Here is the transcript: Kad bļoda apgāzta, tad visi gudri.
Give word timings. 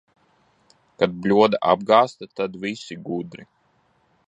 Kad 1.03 1.13
bļoda 1.25 1.59
apgāzta, 1.73 2.29
tad 2.41 2.59
visi 2.65 3.01
gudri. 3.11 3.49